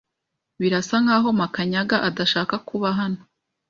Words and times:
Birasa 0.59 0.95
nkaho 1.03 1.29
Makanyaga 1.39 1.97
adashaka 2.07 2.55
kuba 2.67 2.89
hano. 2.99 3.21